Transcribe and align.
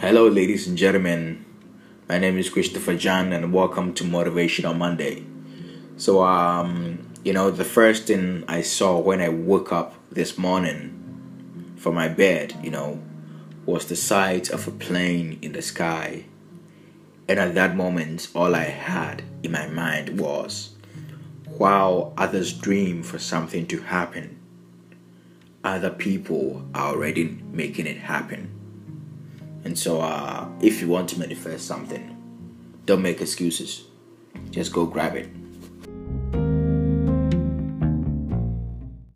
Hello, 0.00 0.28
ladies 0.28 0.68
and 0.68 0.78
gentlemen. 0.78 1.44
My 2.08 2.18
name 2.18 2.38
is 2.38 2.50
Christopher 2.50 2.94
John, 2.94 3.32
and 3.32 3.52
welcome 3.52 3.92
to 3.94 4.04
Motivational 4.04 4.78
Monday. 4.78 5.24
So, 5.96 6.22
um, 6.22 7.10
you 7.24 7.32
know, 7.32 7.50
the 7.50 7.64
first 7.64 8.04
thing 8.04 8.44
I 8.46 8.62
saw 8.62 9.00
when 9.00 9.20
I 9.20 9.28
woke 9.28 9.72
up 9.72 9.96
this 10.08 10.38
morning 10.38 11.74
from 11.74 11.96
my 11.96 12.06
bed, 12.06 12.54
you 12.62 12.70
know, 12.70 13.02
was 13.66 13.86
the 13.86 13.96
sight 13.96 14.50
of 14.50 14.68
a 14.68 14.70
plane 14.70 15.36
in 15.42 15.50
the 15.50 15.62
sky. 15.62 16.26
And 17.26 17.40
at 17.40 17.56
that 17.56 17.74
moment, 17.74 18.28
all 18.36 18.54
I 18.54 18.66
had 18.66 19.24
in 19.42 19.50
my 19.50 19.66
mind 19.66 20.20
was, 20.20 20.76
while 21.44 22.14
others 22.16 22.52
dream 22.52 23.02
for 23.02 23.18
something 23.18 23.66
to 23.66 23.80
happen, 23.80 24.38
other 25.64 25.90
people 25.90 26.64
are 26.72 26.94
already 26.94 27.42
making 27.50 27.88
it 27.88 27.96
happen. 27.96 28.54
And 29.64 29.78
so, 29.78 30.00
uh, 30.00 30.48
if 30.60 30.80
you 30.80 30.88
want 30.88 31.08
to 31.10 31.18
manifest 31.18 31.66
something, 31.66 32.16
don't 32.84 33.02
make 33.02 33.20
excuses. 33.20 33.84
Just 34.50 34.72
go 34.72 34.86
grab 34.86 35.16
it. 35.16 35.28